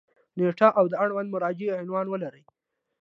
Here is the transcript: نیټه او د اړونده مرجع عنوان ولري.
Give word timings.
نیټه 0.37 0.67
او 0.79 0.85
د 0.89 0.93
اړونده 1.03 1.31
مرجع 1.33 1.71
عنوان 1.81 2.05
ولري. 2.09 2.43